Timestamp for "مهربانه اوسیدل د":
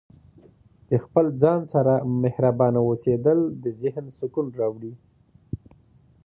2.23-3.65